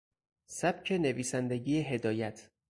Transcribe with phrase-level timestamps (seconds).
[0.45, 2.49] سبک نویسندگی هدایت